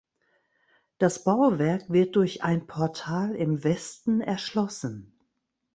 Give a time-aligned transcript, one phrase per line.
[0.97, 5.15] Das Bauwerk wird durch ein Portal im Westen erschlossen.